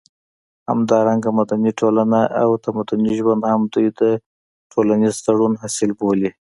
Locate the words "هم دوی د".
3.53-4.01